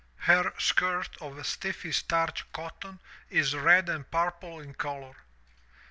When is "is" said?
3.29-3.55